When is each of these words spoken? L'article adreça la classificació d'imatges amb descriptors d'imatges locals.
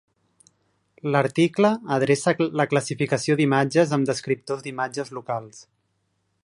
L'article 1.15 1.69
adreça 1.97 2.33
la 2.61 2.67
classificació 2.73 3.37
d'imatges 3.41 3.95
amb 3.99 4.09
descriptors 4.13 4.69
d'imatges 4.69 5.13
locals. 5.21 5.63